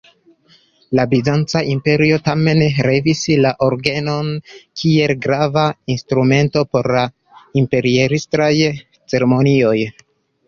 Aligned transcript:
La 0.99 1.03
bizanca 1.09 1.59
imperio 1.71 2.15
tamen 2.27 2.61
levis 2.87 3.19
la 3.45 3.51
orgenon 3.65 4.31
kiel 4.81 5.13
grava 5.25 5.65
instrumento 5.95 6.63
por 6.73 6.89
la 6.95 7.03
imperiestraj 7.63 8.51
ceremonioj. 9.13 9.77